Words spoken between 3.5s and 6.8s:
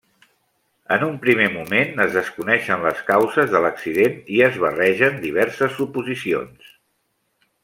de l'accident i es barregen diverses suposicions.